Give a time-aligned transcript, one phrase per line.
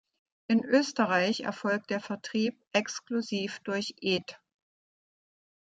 [0.47, 4.39] In Österreich erfolgt der Vertrieb exklusiv durch Ed.